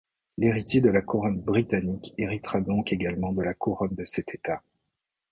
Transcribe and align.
L'héritier 0.39 0.81
de 0.81 0.89
la 0.89 1.03
couronne 1.03 1.39
britannique 1.39 2.15
héritera 2.17 2.59
donc 2.61 2.91
également 2.91 3.33
de 3.33 3.43
la 3.43 3.53
couronne 3.53 3.93
de 3.93 4.03
cet 4.03 4.33
État. 4.33 4.63